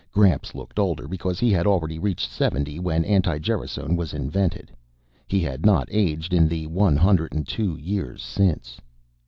[0.11, 4.71] Gramps looked older because he had already reached 70 when anti gerasone was invented.
[5.27, 8.81] He had not aged in the 102 years since.